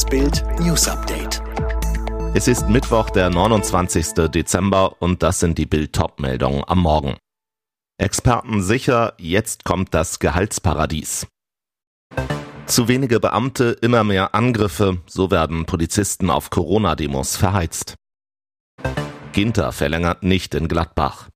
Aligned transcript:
Das 0.00 0.08
Bild 0.08 0.42
News 0.60 0.88
Update. 0.88 1.42
Es 2.32 2.48
ist 2.48 2.70
Mittwoch, 2.70 3.10
der 3.10 3.28
29. 3.28 4.30
Dezember 4.30 4.96
und 5.02 5.22
das 5.22 5.40
sind 5.40 5.58
die 5.58 5.66
Bild 5.66 6.00
meldungen 6.18 6.64
am 6.66 6.78
Morgen. 6.78 7.18
Experten 7.98 8.62
sicher, 8.62 9.12
jetzt 9.18 9.66
kommt 9.66 9.92
das 9.92 10.18
Gehaltsparadies. 10.18 11.26
Zu 12.64 12.88
wenige 12.88 13.20
Beamte, 13.20 13.76
immer 13.82 14.02
mehr 14.02 14.34
Angriffe, 14.34 15.02
so 15.04 15.30
werden 15.30 15.66
Polizisten 15.66 16.30
auf 16.30 16.48
Corona-Demos 16.48 17.36
verheizt. 17.36 17.96
Ginter 19.32 19.70
verlängert 19.70 20.22
nicht 20.22 20.54
in 20.54 20.66
Gladbach. 20.66 21.28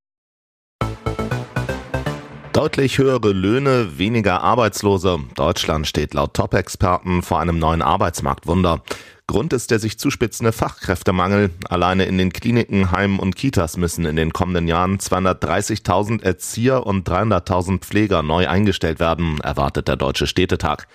Deutlich 2.55 2.99
höhere 2.99 3.33
Löhne, 3.33 3.99
weniger 3.99 4.41
Arbeitslose. 4.41 5.19
Deutschland 5.35 5.89
steht 5.89 6.15
laut 6.15 6.35
Top-Experten 6.35 7.25
vor 7.25 7.41
einem 7.41 7.59
neuen 7.59 7.83
Arbeitsmarktwunder. 7.83 8.81
Grund 9.27 9.53
ist 9.53 9.73
der 9.73 9.81
sich 9.81 9.99
zuspitzende 9.99 10.53
Fachkräftemangel. 10.53 11.51
Alleine 11.69 12.05
in 12.05 12.17
den 12.17 12.33
Kliniken, 12.33 12.93
Heimen 12.93 13.19
und 13.19 13.35
Kitas 13.35 13.77
müssen 13.77 14.07
in 14.07 14.15
den 14.15 14.33
kommenden 14.33 14.69
Jahren 14.69 14.99
230.000 14.99 16.23
Erzieher 16.23 16.87
und 16.87 17.09
300.000 17.09 17.81
Pfleger 17.81 18.23
neu 18.23 18.47
eingestellt 18.47 19.01
werden, 19.01 19.41
erwartet 19.41 19.89
der 19.89 19.97
Deutsche 19.97 20.29
Städtetag. 20.29 20.87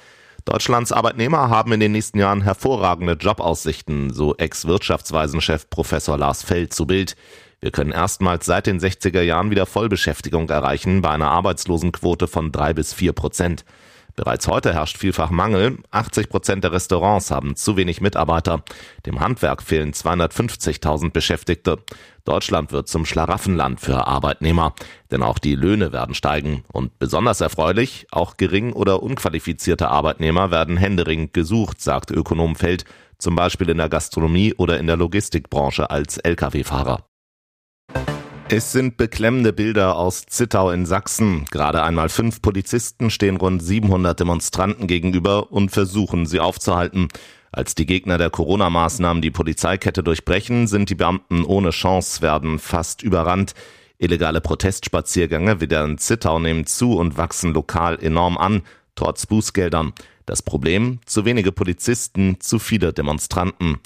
Deutschlands 0.45 0.93
Arbeitnehmer 0.93 1.49
haben 1.49 1.73
in 1.73 1.81
den 1.81 1.91
nächsten 1.91 2.19
Jahren 2.19 2.41
hervorragende 2.41 3.17
Jobaussichten, 3.19 4.13
so 4.13 4.33
Ex-Wirtschaftsweisenchef 4.37 5.69
Professor 5.69 6.17
Lars 6.17 6.41
Feld 6.41 6.73
zu 6.73 6.87
Bild. 6.87 7.17
Wir 7.61 7.71
können 7.71 7.91
erstmals 7.91 8.45
seit 8.45 8.67
den 8.67 8.79
60er 8.79 9.21
Jahren 9.21 9.51
wieder 9.51 9.65
Vollbeschäftigung 9.65 10.49
erreichen 10.49 11.01
bei 11.01 11.09
einer 11.09 11.29
Arbeitslosenquote 11.29 12.27
von 12.27 12.51
drei 12.51 12.73
bis 12.73 12.93
vier 12.93 13.11
Prozent. 13.11 13.65
Bereits 14.15 14.47
heute 14.47 14.73
herrscht 14.73 14.97
vielfach 14.97 15.29
Mangel. 15.29 15.77
80 15.91 16.29
Prozent 16.29 16.63
der 16.63 16.73
Restaurants 16.73 17.31
haben 17.31 17.55
zu 17.55 17.77
wenig 17.77 18.01
Mitarbeiter. 18.01 18.63
Dem 19.05 19.21
Handwerk 19.21 19.63
fehlen 19.63 19.93
250.000 19.93 21.11
Beschäftigte. 21.11 21.77
Deutschland 22.25 22.73
wird 22.73 22.89
zum 22.89 23.05
Schlaraffenland 23.05 23.79
für 23.79 24.07
Arbeitnehmer. 24.07 24.73
Denn 25.09 25.23
auch 25.23 25.39
die 25.39 25.55
Löhne 25.55 25.93
werden 25.93 26.15
steigen. 26.15 26.65
Und 26.71 26.99
besonders 26.99 27.39
erfreulich, 27.39 28.07
auch 28.11 28.35
gering 28.35 28.73
oder 28.73 29.03
unqualifizierte 29.03 29.87
Arbeitnehmer 29.87 30.51
werden 30.51 30.75
händeringend 30.75 31.33
gesucht, 31.33 31.79
sagt 31.81 32.11
Ökonom 32.11 32.55
Feld, 32.57 32.83
zum 33.19 33.35
Beispiel 33.35 33.69
in 33.69 33.77
der 33.77 33.89
Gastronomie 33.89 34.53
oder 34.53 34.79
in 34.79 34.87
der 34.87 34.97
Logistikbranche 34.97 35.89
als 35.89 36.17
Lkw-Fahrer. 36.17 37.08
Es 38.51 38.71
sind 38.71 38.97
beklemmende 38.97 39.53
Bilder 39.53 39.95
aus 39.95 40.25
Zittau 40.25 40.71
in 40.71 40.87
Sachsen. 40.87 41.45
Gerade 41.51 41.83
einmal 41.83 42.09
fünf 42.09 42.41
Polizisten 42.41 43.11
stehen 43.11 43.37
rund 43.37 43.61
700 43.61 44.19
Demonstranten 44.19 44.87
gegenüber 44.87 45.51
und 45.51 45.69
versuchen, 45.69 46.25
sie 46.25 46.39
aufzuhalten. 46.39 47.09
Als 47.51 47.75
die 47.75 47.85
Gegner 47.85 48.17
der 48.17 48.31
Corona-Maßnahmen 48.31 49.21
die 49.21 49.29
Polizeikette 49.29 50.01
durchbrechen, 50.01 50.65
sind 50.65 50.89
die 50.89 50.95
Beamten 50.95 51.43
ohne 51.43 51.69
Chance, 51.69 52.23
werden 52.23 52.57
fast 52.57 53.03
überrannt. 53.03 53.53
Illegale 53.99 54.41
Protestspaziergänge 54.41 55.61
wieder 55.61 55.85
in 55.85 55.99
Zittau 55.99 56.39
nehmen 56.39 56.65
zu 56.65 56.93
und 56.97 57.17
wachsen 57.17 57.53
lokal 57.53 57.99
enorm 58.01 58.35
an, 58.39 58.63
trotz 58.95 59.27
Bußgeldern. 59.27 59.93
Das 60.25 60.41
Problem? 60.41 61.01
Zu 61.05 61.23
wenige 61.23 61.51
Polizisten, 61.51 62.37
zu 62.39 62.57
viele 62.57 62.93
Demonstranten. 62.93 63.77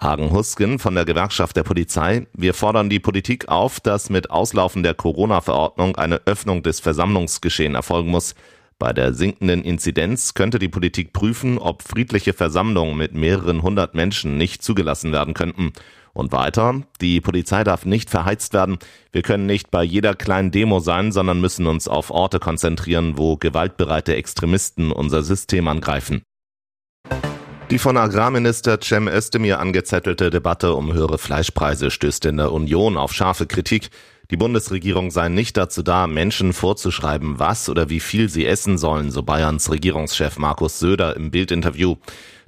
Hagen 0.00 0.32
Husken 0.32 0.78
von 0.78 0.94
der 0.94 1.04
Gewerkschaft 1.04 1.56
der 1.56 1.62
Polizei. 1.62 2.26
Wir 2.32 2.54
fordern 2.54 2.88
die 2.88 3.00
Politik 3.00 3.48
auf, 3.48 3.80
dass 3.80 4.08
mit 4.08 4.30
Auslaufen 4.30 4.82
der 4.82 4.94
Corona-Verordnung 4.94 5.96
eine 5.96 6.22
Öffnung 6.24 6.62
des 6.62 6.80
Versammlungsgeschehen 6.80 7.74
erfolgen 7.74 8.10
muss. 8.10 8.34
Bei 8.78 8.94
der 8.94 9.12
sinkenden 9.12 9.62
Inzidenz 9.62 10.32
könnte 10.32 10.58
die 10.58 10.70
Politik 10.70 11.12
prüfen, 11.12 11.58
ob 11.58 11.82
friedliche 11.82 12.32
Versammlungen 12.32 12.96
mit 12.96 13.12
mehreren 13.12 13.60
hundert 13.60 13.94
Menschen 13.94 14.38
nicht 14.38 14.62
zugelassen 14.62 15.12
werden 15.12 15.34
könnten. 15.34 15.74
Und 16.14 16.32
weiter, 16.32 16.82
die 17.02 17.20
Polizei 17.20 17.62
darf 17.62 17.84
nicht 17.84 18.08
verheizt 18.08 18.54
werden. 18.54 18.78
Wir 19.12 19.20
können 19.20 19.44
nicht 19.44 19.70
bei 19.70 19.82
jeder 19.82 20.14
kleinen 20.14 20.50
Demo 20.50 20.80
sein, 20.80 21.12
sondern 21.12 21.42
müssen 21.42 21.66
uns 21.66 21.88
auf 21.88 22.10
Orte 22.10 22.38
konzentrieren, 22.38 23.18
wo 23.18 23.36
gewaltbereite 23.36 24.16
Extremisten 24.16 24.92
unser 24.92 25.22
System 25.22 25.68
angreifen. 25.68 26.22
Die 27.70 27.78
von 27.78 27.96
Agrarminister 27.96 28.80
Cem 28.80 29.06
Özdemir 29.06 29.60
angezettelte 29.60 30.30
Debatte 30.30 30.74
um 30.74 30.92
höhere 30.92 31.18
Fleischpreise 31.18 31.92
stößt 31.92 32.24
in 32.24 32.38
der 32.38 32.50
Union 32.50 32.96
auf 32.96 33.12
scharfe 33.12 33.46
Kritik. 33.46 33.90
Die 34.32 34.36
Bundesregierung 34.36 35.12
sei 35.12 35.28
nicht 35.28 35.56
dazu 35.56 35.84
da, 35.84 36.08
Menschen 36.08 36.52
vorzuschreiben, 36.52 37.38
was 37.38 37.68
oder 37.68 37.88
wie 37.88 38.00
viel 38.00 38.28
sie 38.28 38.44
essen 38.44 38.76
sollen, 38.76 39.12
so 39.12 39.22
Bayerns 39.22 39.70
Regierungschef 39.70 40.36
Markus 40.36 40.80
Söder 40.80 41.14
im 41.14 41.30
Bildinterview. 41.30 41.94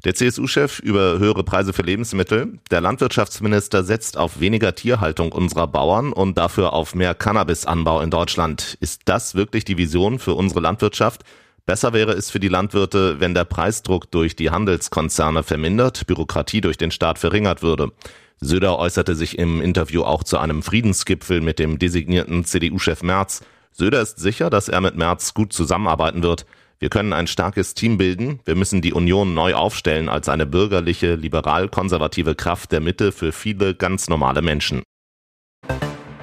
Der 0.05 0.17
CSU-Chef 0.17 0.81
über 0.81 1.21
höhere 1.21 1.45
Preise 1.45 1.73
für 1.73 1.83
Lebensmittel. 1.83 2.59
Der 2.73 2.81
Landwirtschaftsminister 2.81 3.85
setzt 3.85 4.17
auf 4.17 4.41
weniger 4.41 4.75
Tierhaltung 4.75 5.31
unserer 5.31 5.69
Bauern 5.69 6.13
und 6.13 6.37
dafür 6.37 6.73
auf 6.73 6.97
mehr 6.97 7.15
Cannabisanbau 7.15 8.01
in 8.01 8.11
Deutschland. 8.11 8.77
Ist 8.81 9.03
das 9.05 9.37
wirklich 9.37 9.65
die 9.65 9.79
Vision 9.79 10.19
für 10.19 10.35
unsere 10.35 10.59
Landwirtschaft? 10.59 11.23
Besser 11.65 11.93
wäre 11.93 12.13
es 12.13 12.31
für 12.31 12.41
die 12.41 12.49
Landwirte, 12.49 13.21
wenn 13.21 13.35
der 13.35 13.45
Preisdruck 13.45 14.11
durch 14.11 14.35
die 14.35 14.51
Handelskonzerne 14.51 15.45
vermindert, 15.45 16.07
Bürokratie 16.07 16.61
durch 16.61 16.77
den 16.77 16.91
Staat 16.91 17.21
verringert 17.21 17.63
würde. 17.63 17.93
Söder 18.41 18.79
äußerte 18.79 19.15
sich 19.15 19.39
im 19.39 19.61
Interview 19.61 20.03
auch 20.03 20.25
zu 20.25 20.39
einem 20.39 20.65
Friedensgipfel 20.65 21.41
mit 21.41 21.61
dem 21.61 21.79
designierten 21.79 22.45
CDU-Chef 22.45 23.05
Merz. 23.05 23.45
Söder 23.71 24.03
ist 24.03 24.19
sicher, 24.19 24.51
dass 24.51 24.69
er 24.69 24.81
mit 24.81 24.97
Merz 24.97 25.35
gut 25.35 25.53
zusammenarbeiten 25.53 26.25
wird. 26.25 26.47
Wir 26.81 26.89
können 26.89 27.13
ein 27.13 27.29
starkes 27.29 27.75
Team 27.75 27.97
bilden. 27.97 28.41
Wir 28.45 28.57
müssen 28.57 28.83
die 28.83 28.93
Union 28.93 29.33
neu 29.33 29.55
aufstellen 29.55 30.09
als 30.09 30.29
eine 30.29 30.47
bürgerliche, 30.47 31.15
liberal-konservative 31.15 32.35
Kraft 32.35 32.73
der 32.73 32.81
Mitte 32.81 33.13
für 33.13 33.31
viele 33.31 33.77
ganz 33.77 34.09
normale 34.09 34.43
Menschen. 34.43 34.83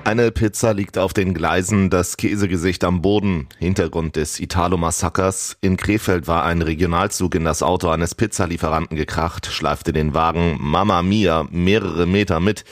Eine 0.10 0.32
Pizza 0.32 0.74
liegt 0.74 0.98
auf 0.98 1.14
den 1.14 1.36
Gleisen, 1.36 1.92
das 1.92 2.18
Käsegesicht 2.18 2.84
am 2.84 3.04
Boden. 3.04 3.48
Hintergrund 3.60 4.16
des 4.16 4.40
Italo-Massakers. 4.40 5.58
In 5.62 5.78
Krefeld 5.78 6.28
war 6.28 6.46
ein 6.46 6.64
Regionalzug 6.64 7.36
in 7.36 7.46
das 7.46 7.62
Auto 7.62 7.90
eines 7.90 8.16
Pizzalieferanten 8.16 8.98
gekracht, 8.98 9.46
schleifte 9.46 9.94
den 9.94 10.16
Wagen 10.16 10.58
Mama 10.60 11.04
Mia 11.04 11.46
mehrere 11.52 12.08
Meter 12.08 12.40
mit. 12.40 12.64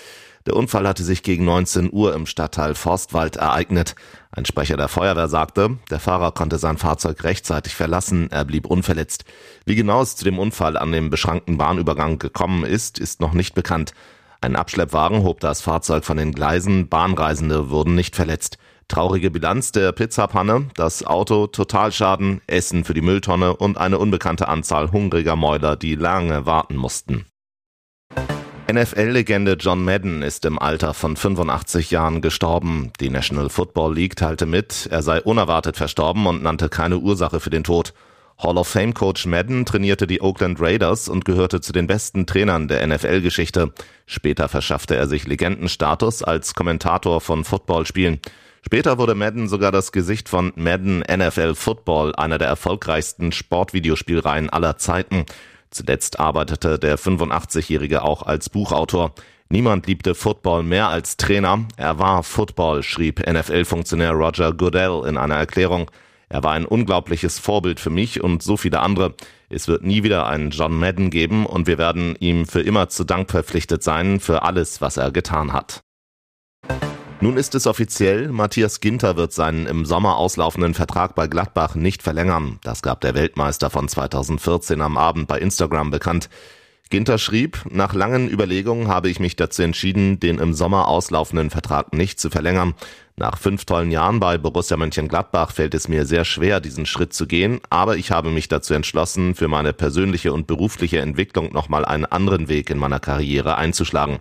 Der 0.47 0.55
Unfall 0.55 0.87
hatte 0.87 1.03
sich 1.03 1.21
gegen 1.21 1.45
19 1.45 1.93
Uhr 1.93 2.15
im 2.15 2.25
Stadtteil 2.25 2.73
Forstwald 2.73 3.35
ereignet. 3.35 3.93
Ein 4.31 4.45
Sprecher 4.45 4.75
der 4.75 4.87
Feuerwehr 4.87 5.27
sagte, 5.27 5.77
der 5.91 5.99
Fahrer 5.99 6.31
konnte 6.31 6.57
sein 6.57 6.79
Fahrzeug 6.79 7.23
rechtzeitig 7.23 7.75
verlassen, 7.75 8.31
er 8.31 8.45
blieb 8.45 8.65
unverletzt. 8.65 9.25
Wie 9.63 9.75
genau 9.75 10.01
es 10.01 10.15
zu 10.15 10.25
dem 10.25 10.39
Unfall 10.39 10.75
an 10.75 10.91
dem 10.91 11.11
beschrankten 11.11 11.59
Bahnübergang 11.59 12.17
gekommen 12.17 12.63
ist, 12.63 12.97
ist 12.97 13.21
noch 13.21 13.33
nicht 13.33 13.53
bekannt. 13.53 13.93
Ein 14.39 14.55
Abschleppwagen 14.55 15.23
hob 15.23 15.39
das 15.39 15.61
Fahrzeug 15.61 16.05
von 16.05 16.17
den 16.17 16.31
Gleisen, 16.31 16.89
Bahnreisende 16.89 17.69
wurden 17.69 17.95
nicht 17.95 18.15
verletzt. 18.15 18.57
Traurige 18.87 19.31
Bilanz 19.31 19.71
der 19.71 19.91
Pizzapanne, 19.91 20.67
das 20.75 21.05
Auto, 21.05 21.47
Totalschaden, 21.47 22.41
Essen 22.47 22.83
für 22.83 22.93
die 22.93 23.01
Mülltonne 23.01 23.57
und 23.57 23.77
eine 23.77 23.97
unbekannte 23.97 24.47
Anzahl 24.47 24.91
hungriger 24.91 25.35
Mäuler, 25.35 25.75
die 25.75 25.95
lange 25.95 26.45
warten 26.45 26.75
mussten. 26.75 27.25
NFL-Legende 28.71 29.53
John 29.53 29.83
Madden 29.83 30.21
ist 30.21 30.45
im 30.45 30.59
Alter 30.59 30.93
von 30.93 31.15
85 31.15 31.89
Jahren 31.89 32.21
gestorben. 32.21 32.91
Die 32.99 33.09
National 33.09 33.49
Football 33.49 33.95
League 33.95 34.17
teilte 34.17 34.45
mit, 34.45 34.87
er 34.91 35.01
sei 35.01 35.21
unerwartet 35.21 35.77
verstorben 35.77 36.27
und 36.27 36.43
nannte 36.43 36.69
keine 36.69 36.97
Ursache 36.97 37.39
für 37.39 37.49
den 37.49 37.63
Tod. 37.63 37.93
Hall 38.39 38.57
of 38.57 38.67
Fame 38.67 38.93
Coach 38.93 39.25
Madden 39.25 39.65
trainierte 39.65 40.05
die 40.05 40.21
Oakland 40.21 40.61
Raiders 40.61 41.09
und 41.09 41.25
gehörte 41.25 41.59
zu 41.59 41.73
den 41.73 41.87
besten 41.87 42.27
Trainern 42.27 42.67
der 42.67 42.85
NFL-Geschichte. 42.85 43.73
Später 44.05 44.47
verschaffte 44.47 44.95
er 44.95 45.07
sich 45.07 45.25
Legendenstatus 45.25 46.21
als 46.21 46.53
Kommentator 46.53 47.19
von 47.19 47.43
Footballspielen. 47.43 48.19
Später 48.63 48.99
wurde 48.99 49.15
Madden 49.15 49.47
sogar 49.47 49.71
das 49.71 49.91
Gesicht 49.91 50.29
von 50.29 50.53
Madden 50.55 50.99
NFL 50.99 51.55
Football, 51.55 52.13
einer 52.15 52.37
der 52.37 52.47
erfolgreichsten 52.47 53.31
Sportvideospielreihen 53.31 54.51
aller 54.51 54.77
Zeiten. 54.77 55.25
Zuletzt 55.71 56.19
arbeitete 56.19 56.77
der 56.77 56.99
85-Jährige 56.99 58.03
auch 58.03 58.21
als 58.21 58.49
Buchautor. 58.49 59.13
Niemand 59.49 59.87
liebte 59.87 60.13
Football 60.13 60.63
mehr 60.63 60.89
als 60.89 61.17
Trainer. 61.17 61.65
Er 61.77 61.97
war 61.97 62.21
Football, 62.21 62.83
schrieb 62.83 63.25
NFL-Funktionär 63.25 64.11
Roger 64.11 64.53
Goodell 64.53 65.03
in 65.07 65.17
einer 65.17 65.35
Erklärung. 65.35 65.89
Er 66.29 66.43
war 66.43 66.51
ein 66.51 66.65
unglaubliches 66.65 67.39
Vorbild 67.39 67.79
für 67.79 67.89
mich 67.89 68.21
und 68.21 68.43
so 68.43 68.57
viele 68.57 68.81
andere. 68.81 69.15
Es 69.49 69.67
wird 69.67 69.83
nie 69.83 70.03
wieder 70.03 70.27
einen 70.27 70.49
John 70.49 70.77
Madden 70.77 71.09
geben 71.09 71.45
und 71.45 71.67
wir 71.67 71.77
werden 71.77 72.15
ihm 72.19 72.45
für 72.45 72.61
immer 72.61 72.89
zu 72.89 73.05
Dank 73.05 73.31
verpflichtet 73.31 73.81
sein 73.81 74.19
für 74.19 74.43
alles, 74.43 74.81
was 74.81 74.97
er 74.97 75.11
getan 75.11 75.53
hat. 75.53 75.81
Nun 77.19 77.37
ist 77.37 77.55
es 77.55 77.65
offiziell, 77.65 78.27
Matthias 78.29 78.79
Ginter 78.79 79.17
wird 79.17 79.33
seinen 79.33 79.65
im 79.65 79.85
Sommer 79.85 80.17
auslaufenden 80.17 80.75
Vertrag 80.75 81.15
bei 81.15 81.27
Gladbach 81.27 81.73
nicht 81.73 82.03
verlängern. 82.03 82.59
Das 82.63 82.83
gab 82.83 83.01
der 83.01 83.15
Weltmeister 83.15 83.71
von 83.71 83.87
2014 83.87 84.81
am 84.81 84.97
Abend 84.97 85.27
bei 85.27 85.39
Instagram 85.39 85.89
bekannt. 85.89 86.29
Ginter 86.89 87.17
schrieb, 87.17 87.63
nach 87.69 87.93
langen 87.93 88.29
Überlegungen 88.29 88.87
habe 88.87 89.09
ich 89.09 89.19
mich 89.19 89.35
dazu 89.35 89.61
entschieden, 89.61 90.19
den 90.19 90.39
im 90.39 90.53
Sommer 90.53 90.87
auslaufenden 90.87 91.49
Vertrag 91.49 91.93
nicht 91.93 92.19
zu 92.19 92.29
verlängern. 92.29 92.75
Nach 93.15 93.37
fünf 93.37 93.65
tollen 93.65 93.89
Jahren 93.89 94.19
bei 94.19 94.37
Borussia 94.37 94.77
Mönchengladbach 94.77 95.51
fällt 95.51 95.73
es 95.73 95.87
mir 95.87 96.05
sehr 96.05 96.23
schwer, 96.23 96.59
diesen 96.59 96.85
Schritt 96.85 97.13
zu 97.13 97.25
gehen, 97.25 97.59
aber 97.69 97.97
ich 97.97 98.11
habe 98.11 98.29
mich 98.29 98.47
dazu 98.47 98.73
entschlossen, 98.73 99.33
für 99.33 99.47
meine 99.47 99.73
persönliche 99.73 100.31
und 100.31 100.47
berufliche 100.47 100.99
Entwicklung 100.99 101.51
nochmal 101.51 101.83
einen 101.83 102.05
anderen 102.05 102.47
Weg 102.47 102.69
in 102.69 102.77
meiner 102.77 102.99
Karriere 102.99 103.57
einzuschlagen. 103.57 104.19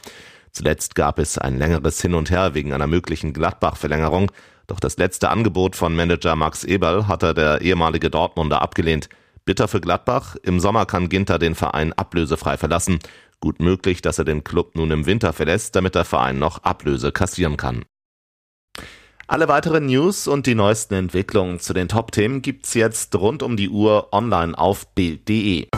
Zuletzt 0.51 0.95
gab 0.95 1.19
es 1.19 1.37
ein 1.37 1.59
längeres 1.59 2.01
Hin 2.01 2.15
und 2.15 2.31
Her 2.31 2.55
wegen 2.55 2.73
einer 2.73 2.87
möglichen 2.87 3.35
Gladbach-Verlängerung, 3.35 4.33
doch 4.67 4.81
das 4.81 4.97
letzte 4.97 5.29
Angebot 5.31 5.77
von 5.77 5.95
Manager 5.95 6.35
Max 6.35 6.65
Eberl 6.65 7.07
hatte 7.07 7.35
der 7.35 7.61
ehemalige 7.61 8.11
Dortmunder 8.11 8.63
abgelehnt. 8.63 9.09
Bitter 9.47 9.69
für 9.69 9.81
Gladbach, 9.81 10.35
im 10.43 10.59
Sommer 10.59 10.87
kann 10.87 11.09
Ginter 11.09 11.39
den 11.39 11.55
Verein 11.55 11.93
ablösefrei 11.93 12.57
verlassen. 12.57 12.99
Gut 13.41 13.61
möglich, 13.61 14.03
dass 14.03 14.19
er 14.19 14.25
den 14.25 14.43
Club 14.43 14.75
nun 14.75 14.91
im 14.91 15.07
Winter 15.07 15.33
verlässt, 15.33 15.77
damit 15.77 15.95
der 15.95 16.05
Verein 16.05 16.41
noch 16.41 16.65
Ablöse 16.65 17.13
kassieren 17.13 17.57
kann. 17.57 17.85
Alle 19.29 19.47
weiteren 19.47 19.87
News 19.87 20.27
und 20.27 20.47
die 20.47 20.57
neuesten 20.57 20.95
Entwicklungen 20.95 21.61
zu 21.61 21.75
den 21.75 21.89
Top-Themen 21.89 22.43
gibt's 22.43 22.75
jetzt 22.75 23.15
rund 23.15 23.45
um 23.45 23.57
die 23.57 23.69
Uhr 23.69 24.13
online 24.13 24.59
auf 24.59 24.93
Bild.de. 24.95 25.69